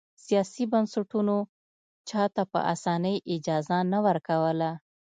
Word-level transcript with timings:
سیاسي 0.25 0.63
بنسټونو 0.71 1.37
چا 2.09 2.23
ته 2.35 2.43
په 2.51 2.59
اسانۍ 2.73 3.15
اجازه 3.33 3.77
نه 3.91 3.99
ورکوله. 4.05 4.69